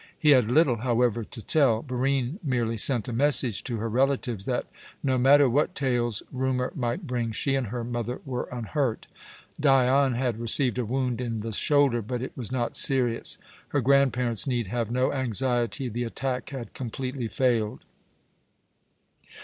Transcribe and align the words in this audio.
He 0.17 0.31
had 0.31 0.49
little, 0.51 0.77
however, 0.77 1.23
to 1.23 1.43
tell. 1.43 1.83
Barine 1.83 2.39
merely 2.43 2.75
sent 2.75 3.07
a 3.07 3.13
message 3.13 3.63
to 3.65 3.77
her 3.77 3.87
relatives 3.87 4.45
that, 4.45 4.65
no 5.03 5.19
matter 5.19 5.47
what 5.47 5.75
tales 5.75 6.23
rumour 6.31 6.73
might 6.75 7.05
bring, 7.05 7.31
she 7.31 7.53
and 7.53 7.67
her 7.67 7.83
mother 7.83 8.19
were 8.25 8.47
unhurt. 8.51 9.05
Dion 9.59 10.15
had 10.15 10.39
received 10.39 10.79
a 10.79 10.85
wound 10.85 11.21
in 11.21 11.41
the 11.41 11.51
shoulder, 11.51 12.01
but 12.01 12.23
it 12.23 12.31
was 12.35 12.51
not 12.51 12.75
serious. 12.75 13.37
Her 13.67 13.81
grandparents 13.81 14.47
need 14.47 14.65
have 14.69 14.89
no 14.89 15.13
anxiety; 15.13 15.87
the 15.87 16.05
attack 16.05 16.49
had 16.49 16.73
completely 16.73 17.27
failed. 17.27 17.81